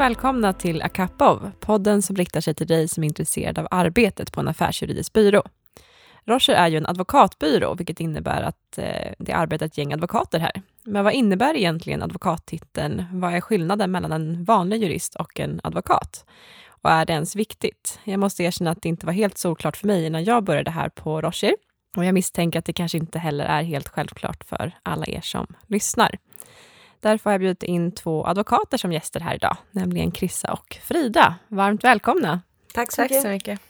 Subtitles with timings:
[0.00, 4.40] välkomna till Akapov, podden som riktar sig till dig som är intresserad av arbetet på
[4.40, 5.42] en affärsjuridisk byrå.
[6.24, 10.62] Rocher är ju en advokatbyrå, vilket innebär att eh, det arbetar ett gäng advokater här.
[10.84, 13.04] Men vad innebär egentligen advokattiteln?
[13.12, 16.24] Vad är skillnaden mellan en vanlig jurist och en advokat?
[16.82, 18.00] Och är det ens viktigt?
[18.04, 20.88] Jag måste erkänna att det inte var helt solklart för mig innan jag började här
[20.88, 21.54] på Rocher.
[21.96, 25.46] Och jag misstänker att det kanske inte heller är helt självklart för alla er som
[25.66, 26.18] lyssnar.
[27.00, 31.34] Därför har jag bjudit in två advokater som gäster här idag, nämligen Krissa och Frida.
[31.48, 32.40] Varmt välkomna!
[32.74, 33.22] Tack så, mycket.
[33.22, 33.60] så mycket.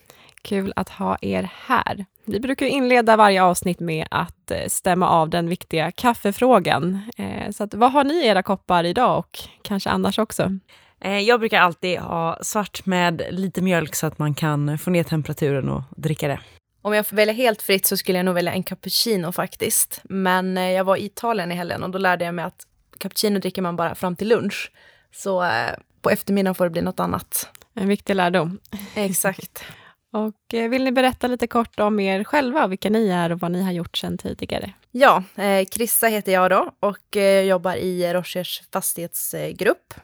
[0.43, 2.07] Kul att ha er här.
[2.25, 7.01] Vi brukar inleda varje avsnitt med att eh, stämma av den viktiga kaffefrågan.
[7.17, 10.59] Eh, så att, vad har ni i era koppar idag och kanske annars också?
[11.01, 15.05] Eh, jag brukar alltid ha svart med lite mjölk så att man kan få ner
[15.05, 16.41] temperaturen och dricka det.
[16.83, 20.01] Om jag får välja helt fritt så skulle jag nog välja en cappuccino faktiskt.
[20.05, 22.67] Men jag var i Italien i helgen och då lärde jag mig att
[23.01, 24.73] cappuccino dricker man bara fram till lunch.
[25.13, 25.71] Så eh,
[26.01, 27.49] på eftermiddagen får det bli något annat.
[27.75, 28.61] En viktig lärdom.
[28.95, 29.65] Exakt.
[30.13, 33.53] och eh, vill ni berätta lite kort om er själva, vilka ni är och vad
[33.53, 34.73] ni har gjort sedan tidigare?
[34.91, 39.95] Ja, eh, Krissa heter jag då och eh, jobbar i Rochers fastighetsgrupp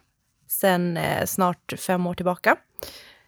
[0.49, 2.57] sedan eh, snart fem år tillbaka.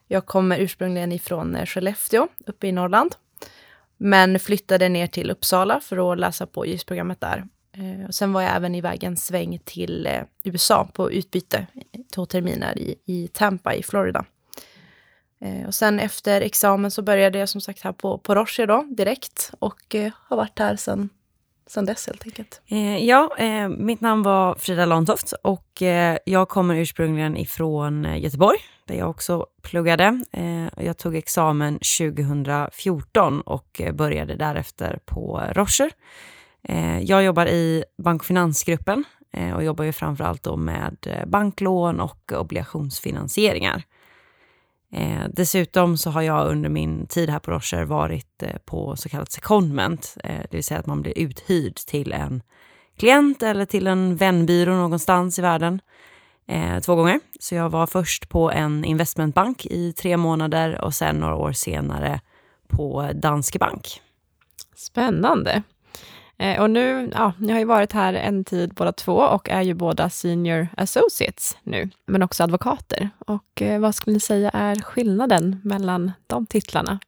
[0.06, 3.14] Jag kommer ursprungligen ifrån eh, Skellefteå uppe i Norrland,
[3.96, 7.44] men flyttade ner till Uppsala för att läsa på ljusprogrammet där
[7.78, 12.00] Eh, och sen var jag även iväg en sväng till eh, USA på utbyte, eh,
[12.14, 14.24] två terminer i, i Tampa i Florida.
[15.66, 19.52] Och sen efter examen så började jag som sagt här på, på Rocher då direkt
[19.58, 21.08] och har varit här sen
[21.66, 22.60] sen dess helt enkelt?
[23.00, 28.94] ja, eh, mitt namn var Frida Lantoft och eh, jag kommer ursprungligen ifrån Göteborg där
[28.94, 30.24] jag också pluggade.
[30.76, 35.90] Jag tog examen 2014 och började därefter på Rocher
[36.62, 40.96] Eh, jag jobbar i bank och finansgruppen eh, och jobbar ju framför allt då med
[41.06, 43.82] eh, banklån och obligationsfinansieringar.
[45.32, 50.16] Dessutom så har jag under min tid här på Rocher varit på så kallat secondment,
[50.22, 52.42] det vill säga att man blir uthyrd till en
[52.98, 55.80] klient eller till en vänbyrå någonstans i världen
[56.84, 57.20] två gånger.
[57.40, 62.20] Så jag var först på en investmentbank i tre månader och sen några år senare
[62.68, 64.00] på Danske Bank.
[64.76, 65.62] Spännande.
[66.38, 69.62] Eh, och nu, ja, ni har ju varit här en tid båda två och är
[69.62, 73.10] ju båda senior associates nu, men också advokater.
[73.18, 76.98] Och eh, vad skulle ni säga är skillnaden mellan de titlarna?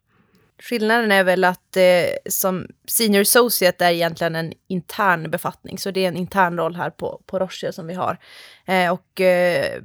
[0.61, 6.05] Skillnaden är väl att eh, som senior associate är egentligen en intern befattning, så det
[6.05, 8.17] är en intern roll här på, på Roche som vi har.
[8.65, 9.81] Eh, och eh,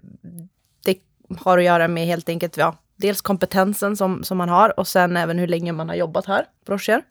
[0.84, 0.98] det
[1.38, 5.16] har att göra med helt enkelt, ja, dels kompetensen som, som man har och sen
[5.16, 7.02] även hur länge man har jobbat här på Rocher.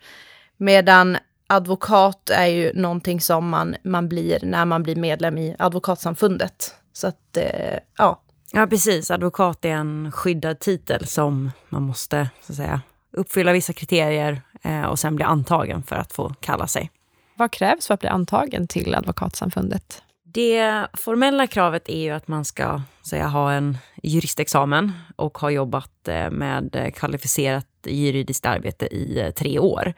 [0.57, 1.17] Medan
[1.47, 6.75] advokat är ju någonting som man, man blir när man blir medlem i Advokatsamfundet.
[6.93, 8.21] Så att, eh, ja.
[8.51, 9.11] Ja, precis.
[9.11, 14.83] Advokat är en skyddad titel som man måste så att säga, uppfylla vissa kriterier eh,
[14.83, 16.91] och sen bli antagen för att få kalla sig.
[17.35, 20.01] Vad krävs för att bli antagen till Advokatsamfundet?
[20.23, 26.07] Det formella kravet är ju att man ska säga, ha en juristexamen och ha jobbat
[26.07, 29.93] eh, med kvalificerat juridiskt arbete i eh, tre år.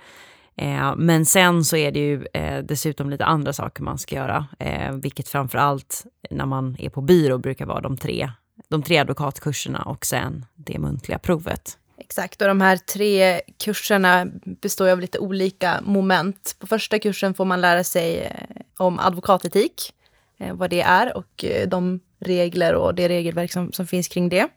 [0.57, 4.47] Eh, men sen så är det ju eh, dessutom lite andra saker man ska göra,
[4.59, 8.31] eh, vilket framför allt när man är på byrå brukar vara de tre,
[8.69, 11.77] de tre advokatkurserna och sen det muntliga provet.
[11.99, 16.55] Exakt, och de här tre kurserna består av lite olika moment.
[16.59, 19.93] På första kursen får man lära sig eh, om advokatetik,
[20.37, 24.29] eh, vad det är och eh, de regler och det regelverk som, som finns kring
[24.29, 24.47] det.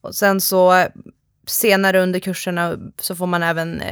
[0.00, 0.86] Och sen så
[1.46, 3.82] senare under kurserna så får man även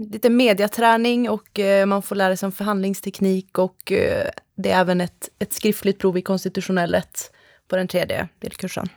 [0.00, 5.00] lite mediaträning och eh, man får lära sig om förhandlingsteknik och eh, det är även
[5.00, 7.32] ett, ett skriftligt prov i konstitutionellet
[7.68, 8.88] på den tredje delkursen.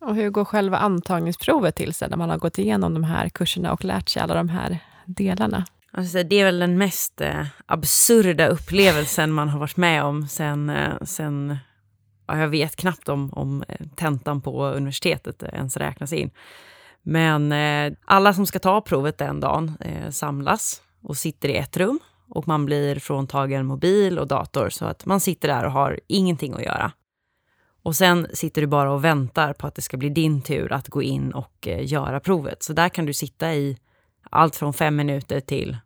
[0.00, 3.72] Och hur går själva antagningsprovet till sen när man har gått igenom de här kurserna
[3.72, 5.64] och lärt sig alla de här delarna?
[5.92, 10.70] Alltså, det är väl den mest eh, absurda upplevelsen man har varit med om sen,
[10.70, 11.58] eh, sen
[12.26, 16.30] ja, jag vet knappt om, om eh, tentan på universitetet ens räknas in.
[17.02, 21.76] Men eh, alla som ska ta provet den dagen eh, samlas och sitter i ett
[21.76, 21.98] rum
[22.28, 26.54] och man blir fråntagen mobil och dator så att man sitter där och har ingenting
[26.54, 26.92] att göra.
[27.82, 30.88] Och sen sitter du bara och väntar på att det ska bli din tur att
[30.88, 32.62] gå in och eh, göra provet.
[32.62, 33.78] Så där kan du sitta i
[34.30, 35.76] allt från fem minuter till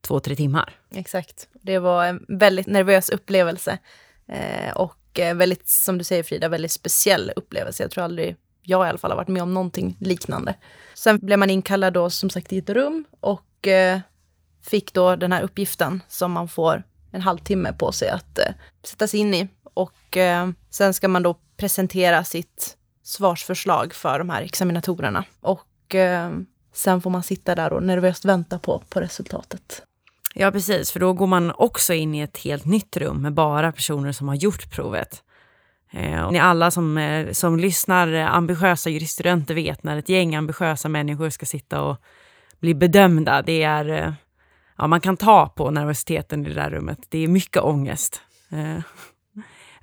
[0.00, 0.74] två, tre timmar.
[0.94, 1.48] Exakt.
[1.52, 3.78] Det var en väldigt nervös upplevelse.
[4.26, 7.82] Eh, och eh, väldigt, som du säger Frida, väldigt speciell upplevelse.
[7.82, 10.54] Jag tror aldrig jag i alla fall har varit med om någonting liknande.
[10.94, 14.00] Sen blev man inkallad då som sagt i ett rum och eh,
[14.62, 19.06] fick då den här uppgiften som man får en halvtimme på sig att eh, sätta
[19.06, 19.48] sig in i.
[19.74, 25.24] Och eh, sen ska man då presentera sitt svarsförslag för de här examinatorerna.
[25.40, 26.32] Och eh,
[26.72, 29.82] sen får man sitta där och nervöst vänta på, på resultatet.
[30.34, 33.72] Ja, precis, för då går man också in i ett helt nytt rum med bara
[33.72, 35.22] personer som har gjort provet.
[35.94, 40.34] Eh, och ni alla som, eh, som lyssnar, eh, ambitiösa juriststudenter vet när ett gäng
[40.34, 41.96] ambitiösa människor ska sitta och
[42.60, 43.42] bli bedömda.
[43.42, 44.12] Det är, eh,
[44.78, 46.98] ja, man kan ta på nervositeten i det där rummet.
[47.08, 48.20] Det är mycket ångest.
[48.50, 48.82] Eh,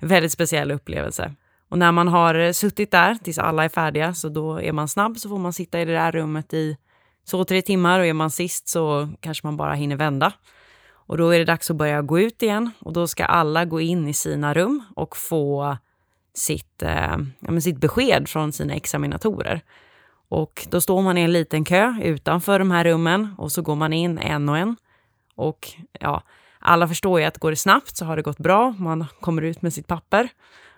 [0.00, 1.34] väldigt speciell upplevelse.
[1.68, 4.88] Och när man har eh, suttit där tills alla är färdiga, så då är man
[4.88, 6.76] snabb, så får man sitta i det där rummet i
[7.24, 10.32] så tre timmar och är man sist så kanske man bara hinner vända.
[10.92, 13.80] Och då är det dags att börja gå ut igen och då ska alla gå
[13.80, 15.76] in i sina rum och få
[16.34, 19.60] sitt, eh, ja, sitt besked från sina examinatorer.
[20.28, 23.74] Och då står man i en liten kö utanför de här rummen och så går
[23.74, 24.76] man in en och en.
[25.34, 25.68] Och
[26.00, 26.22] ja,
[26.58, 28.74] alla förstår ju att går det snabbt så har det gått bra.
[28.78, 30.28] Man kommer ut med sitt papper.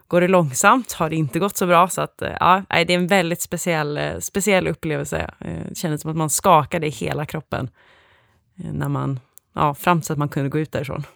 [0.08, 1.88] Går det långsamt har det inte gått så bra.
[1.88, 5.30] Så att, eh, ja, det är en väldigt speciell, eh, speciell upplevelse.
[5.38, 7.70] Eh, det kändes som att man skakade i hela kroppen
[8.54, 9.20] när man,
[9.52, 11.06] ja, fram till att man kunde gå ut därifrån.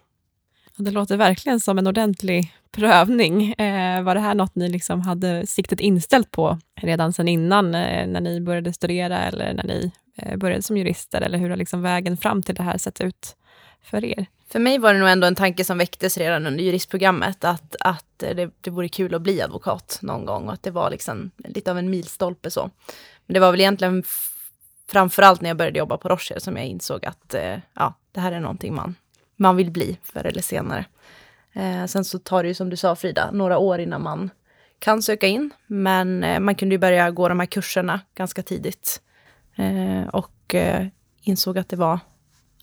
[0.77, 3.53] Det låter verkligen som en ordentlig prövning.
[3.53, 8.07] Eh, var det här något ni liksom hade siktet inställt på redan sedan innan, eh,
[8.07, 11.21] när ni började studera eller när ni eh, började som jurister?
[11.21, 13.37] Eller hur har liksom vägen fram till det här sett ut
[13.83, 14.27] för er?
[14.51, 18.23] För mig var det nog ändå en tanke som väcktes redan under juristprogrammet, att, att
[18.23, 21.31] eh, det, det vore kul att bli advokat någon gång och att det var liksom
[21.37, 22.71] lite av en milstolpe så.
[23.27, 24.05] Men det var väl egentligen
[24.91, 28.33] framförallt när jag började jobba på Rocher som jag insåg att eh, ja, det här
[28.33, 28.95] är någonting man,
[29.37, 30.85] man vill bli förr eller senare.
[31.59, 34.31] Eh, sen så tar det ju som du sa Frida, några år innan man
[34.79, 35.51] kan söka in.
[35.67, 39.01] Men eh, man kunde ju börja gå de här kurserna ganska tidigt.
[39.57, 40.87] Eh, och eh,
[41.23, 41.99] insåg att det var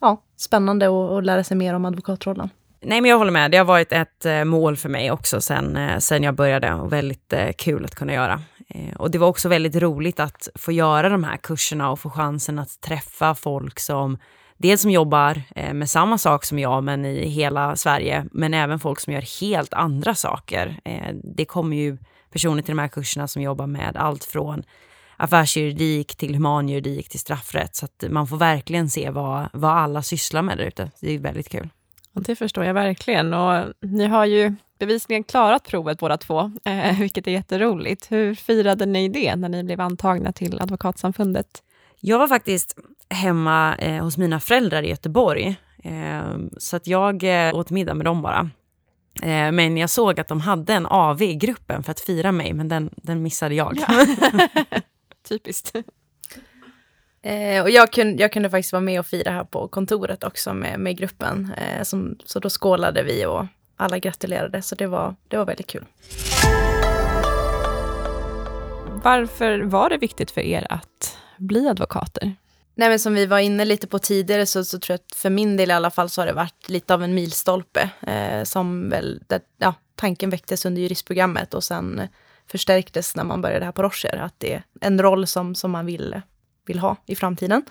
[0.02, 2.50] ja, spännande att, lära sig mer om advokatrollen.
[2.82, 3.52] Nej, men jag håller med.
[3.52, 6.94] Det har varit ett eh, mål för mig också sen, eh, sen jag började och
[6.94, 8.42] väldigt eh, kul att kunna göra.
[8.70, 12.10] Eh, och det var också väldigt roligt att få göra de här kurserna och få
[12.10, 14.18] chansen att träffa folk som
[14.58, 15.42] dels som jobbar
[15.74, 19.74] med samma sak som jag, men i hela Sverige, men även folk som gör helt
[19.74, 20.80] andra saker.
[21.24, 21.98] Det kommer ju
[22.32, 24.64] personer till de här kurserna som jobbar med allt från
[25.18, 27.76] affärsjuridik till humanjuridik till straffrätt.
[27.76, 30.92] Så att man får verkligen se vad, vad alla sysslar med där ute.
[31.00, 31.70] Det är väldigt kul.
[32.14, 33.34] Och det förstår jag verkligen.
[33.34, 38.12] Och ni har ju bevisligen klarat provet båda två, eh, vilket är jätteroligt.
[38.12, 41.64] Hur firade ni det när ni blev antagna till Advokatsamfundet?
[42.00, 42.78] Jag var faktiskt
[43.10, 45.56] hemma eh, hos mina föräldrar i Göteborg.
[45.84, 48.50] Eh, så att jag eh, åt middag med dem bara.
[49.22, 52.54] Eh, men jag såg att de hade en AV i gruppen för att fira mig,
[52.54, 53.78] men den, den missade jag.
[53.88, 54.06] Ja.
[55.28, 55.76] Typiskt.
[57.22, 60.54] Eh, och jag kunde, jag kunde faktiskt vara med och fira här på kontoret också
[60.54, 61.54] med, med gruppen.
[61.58, 65.68] Eh, som, så då skålade vi och alla gratulerade, så det var, det var väldigt
[65.68, 65.86] kul.
[69.04, 72.36] Varför var det viktigt för er att bli advokater?
[72.76, 75.30] Nej, men som vi var inne lite på tidigare så, så tror jag att för
[75.30, 77.90] min del i alla fall så har det varit lite av en milstolpe.
[78.02, 82.02] Eh, som väl, där, ja, tanken väcktes under juristprogrammet och sen
[82.52, 84.18] förstärktes när man började här på Rocher.
[84.18, 86.22] Att det är en roll som, som man vill
[86.66, 87.66] vill ha i framtiden.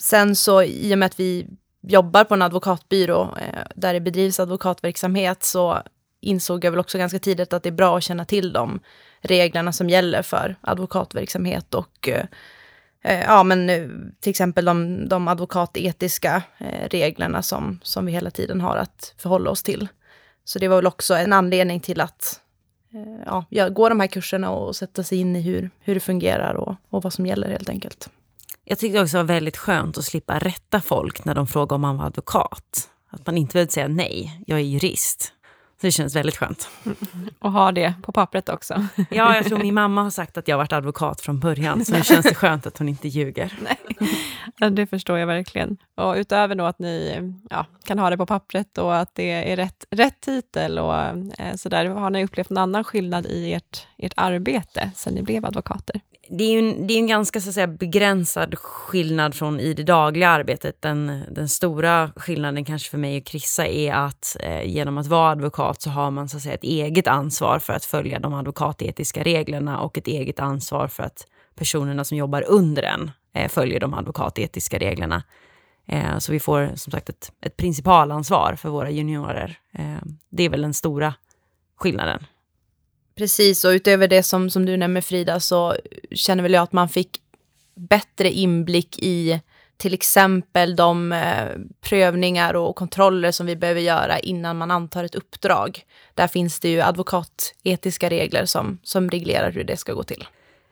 [0.00, 1.46] Sen så i och med att vi
[1.82, 5.82] jobbar på en advokatbyrå eh, där det bedrivs advokatverksamhet så
[6.20, 8.80] insåg jag väl också ganska tidigt att det är bra att känna till de
[9.20, 12.24] reglerna som gäller för advokatverksamhet och eh,
[13.06, 13.88] Eh, ja, men eh,
[14.20, 19.50] till exempel de, de advokatetiska eh, reglerna som, som vi hela tiden har att förhålla
[19.50, 19.88] oss till.
[20.44, 22.40] Så det var väl också en anledning till att
[22.94, 26.54] eh, ja, gå de här kurserna och sätta sig in i hur, hur det fungerar
[26.54, 28.10] och, och vad som gäller helt enkelt.
[28.64, 31.80] Jag tyckte också det var väldigt skönt att slippa rätta folk när de frågar om
[31.80, 32.90] man var advokat.
[33.10, 35.32] Att man inte behövde säga nej, jag är jurist.
[35.80, 36.68] Så det känns väldigt skönt.
[37.38, 38.86] Och ha det på pappret också.
[39.10, 42.02] Ja, jag tror min mamma har sagt att jag varit advokat från början, så nu
[42.02, 43.52] känns det skönt att hon inte ljuger.
[44.60, 45.76] Nej, det förstår jag verkligen.
[45.94, 49.56] Och utöver då att ni ja, kan ha det på pappret och att det är
[49.56, 54.14] rätt, rätt titel och eh, sådär, har ni upplevt någon annan skillnad i ert, ert
[54.16, 56.00] arbete sen ni blev advokater?
[56.28, 59.74] Det är ju en, det är en ganska så att säga, begränsad skillnad från i
[59.74, 60.82] det dagliga arbetet.
[60.82, 65.30] Den, den stora skillnaden kanske för mig och Krissa är att eh, genom att vara
[65.30, 69.22] advokat så har man så att säga, ett eget ansvar för att följa de advokatetiska
[69.22, 73.94] reglerna och ett eget ansvar för att personerna som jobbar under en eh, följer de
[73.94, 75.22] advokatetiska reglerna.
[75.86, 79.58] Eh, så vi får som sagt ett, ett principalansvar för våra juniorer.
[79.72, 81.14] Eh, det är väl den stora
[81.76, 82.26] skillnaden.
[83.16, 85.76] Precis, och utöver det som, som du nämner Frida så
[86.12, 87.20] känner väl jag att man fick
[87.74, 89.40] bättre inblick i
[89.76, 91.48] till exempel de eh,
[91.80, 95.80] prövningar och kontroller som vi behöver göra innan man antar ett uppdrag.
[96.14, 100.24] Där finns det ju advokatetiska regler som, som reglerar hur det ska gå till.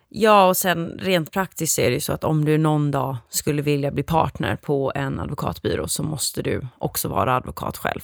[0.09, 3.63] Ja, och sen rent praktiskt är det ju så att om du någon dag skulle
[3.63, 8.01] vilja bli partner på en advokatbyrå så måste du också vara advokat själv.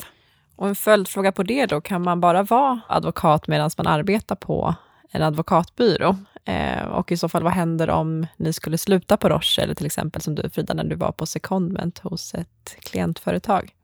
[0.61, 4.75] Och en följdfråga på det då, kan man bara vara advokat medan man arbetar på
[5.11, 6.17] en advokatbyrå?
[6.45, 9.87] Eh, och i så fall, vad händer om ni skulle sluta på Roche, eller till
[9.87, 13.75] exempel som du Frida, när du var på secondment hos ett klientföretag?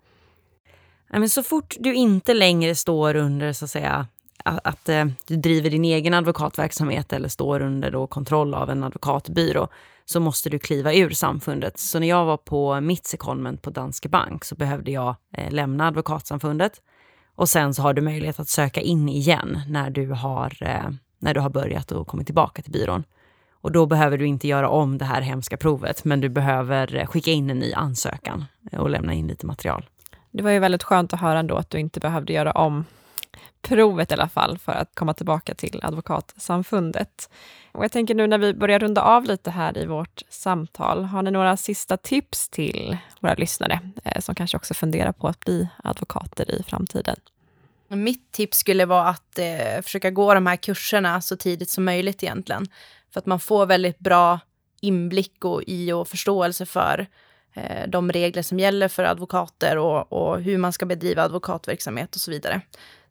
[1.09, 4.07] men så fort du inte längre står under så att säga
[4.45, 4.85] att, att
[5.27, 9.69] du driver din egen advokatverksamhet eller står under då kontroll av en advokatbyrå
[10.07, 11.79] så måste du kliva ur samfundet.
[11.79, 15.87] Så när jag var på mitt secondment på Danske Bank så behövde jag eh, lämna
[15.87, 16.81] advokatsamfundet
[17.35, 21.35] och sen så har du möjlighet att söka in igen när du har, eh, när
[21.35, 23.05] du har börjat och kommit tillbaka till byrån.
[23.61, 27.07] Och då behöver du inte göra om det här hemska provet, men du behöver eh,
[27.07, 29.87] skicka in en ny ansökan eh, och lämna in lite material.
[30.31, 32.85] Det var ju väldigt skönt att höra ändå att du inte behövde göra om
[33.63, 37.31] provet i alla fall för att komma tillbaka till Advokatsamfundet.
[37.73, 41.23] Och jag tänker nu när vi börjar runda av lite här i vårt samtal, har
[41.23, 45.69] ni några sista tips till våra lyssnare eh, som kanske också funderar på att bli
[45.85, 47.17] advokater i framtiden?
[47.89, 52.23] Mitt tips skulle vara att eh, försöka gå de här kurserna så tidigt som möjligt
[52.23, 52.67] egentligen.
[53.13, 54.41] För att man får väldigt bra
[54.81, 57.07] inblick och i och förståelse för
[57.55, 62.21] eh, de regler som gäller för advokater och, och, hur man ska bedriva advokatverksamhet och
[62.21, 62.61] så vidare.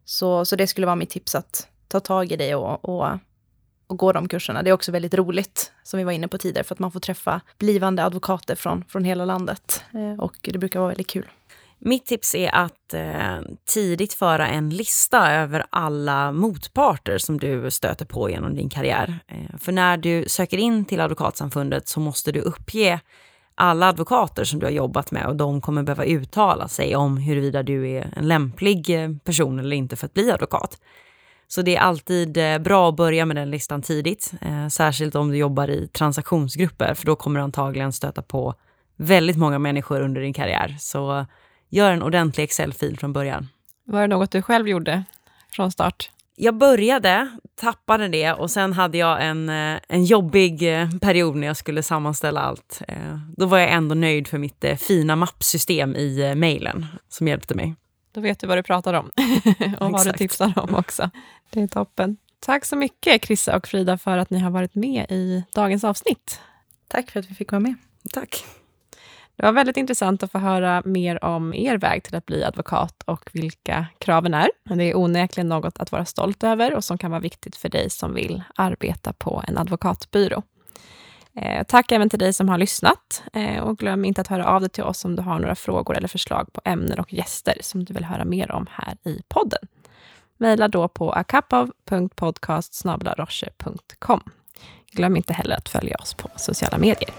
[0.06, 3.08] Så, så det skulle vara mitt tips att ta tag i det och, och,
[3.88, 4.64] och gå de kurserna.
[4.64, 7.00] Det är också väldigt roligt, som vi var inne på tidigare, för att man får
[7.00, 9.84] träffa blivande advokater från, från hela landet.
[9.94, 11.30] Eh, och det brukar vara väldigt kul.
[11.80, 18.06] Mitt tips är att eh, tidigt föra en lista över alla motparter som du stöter
[18.06, 19.20] på genom din karriär.
[19.28, 23.00] Eh, för när du söker in till Advokatsamfundet så måste du uppge
[23.56, 27.64] alla advokater som du har jobbat med och de kommer behöva uttala sig om huruvida
[27.64, 30.80] du är en lämplig eh, person eller inte för att bli advokat.
[31.48, 35.32] Så det är alltid eh, bra att börja med den listan tidigt, eh, särskilt om
[35.32, 38.54] du jobbar i transaktionsgrupper, för då kommer du antagligen stöta på
[38.96, 40.76] väldigt många människor under din karriär.
[40.80, 41.26] Så eh,
[41.70, 43.48] gör en ordentlig Excel-fil från början.
[43.86, 45.04] Var det något du själv gjorde
[45.52, 46.10] från start?
[46.36, 51.48] Jag började, tappade det och sen hade jag en, eh, en jobbig eh, period när
[51.48, 52.82] jag skulle sammanställa allt.
[52.88, 57.76] Eh, då var jag ändå nöjd för mitt fina mappsystem i mejlen som hjälpte mig.
[58.12, 59.12] Då vet du vad du pratar om
[59.80, 61.10] och vad du tipsar om också.
[61.50, 62.18] Det är toppen.
[62.40, 66.40] Tack så mycket Krissa och Frida för att ni har varit med i dagens avsnitt.
[66.88, 67.76] Tack för att vi fick vara med.
[68.14, 68.46] Tack.
[69.36, 73.04] Det var väldigt intressant att få höra mer om er väg till att bli advokat
[73.06, 74.50] och vilka kraven är.
[74.64, 77.90] Det är onekligen något att vara stolt över och som kan vara viktigt för dig
[77.90, 80.44] som vill arbeta på en advokatbyrå.
[81.36, 84.62] Eh, tack även till dig som har lyssnat eh, och glöm inte att höra av
[84.62, 87.86] dig till oss om du har några frågor eller förslag på ämnen och gäster som
[87.86, 89.68] du vill höra mer om här i podden.
[90.38, 92.84] Maila då på akapov.podcast
[94.92, 97.10] Glöm inte heller att följa oss på sociala medier.